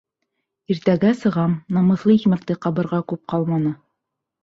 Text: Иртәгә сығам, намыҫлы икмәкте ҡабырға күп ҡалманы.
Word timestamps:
Иртәгә 0.75 1.11
сығам, 1.19 1.53
намыҫлы 1.79 2.17
икмәкте 2.19 2.59
ҡабырға 2.67 3.07
күп 3.15 3.25
ҡалманы. 3.35 3.79